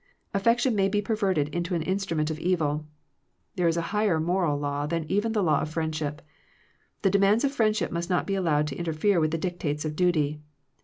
[0.33, 2.87] AflFection may be perverted into an instrument of evil.
[3.55, 6.23] There is a higher moral law than even the law of friendship.
[7.03, 10.41] The demands of friendship must not be allowed to interfere with the dictates of duty.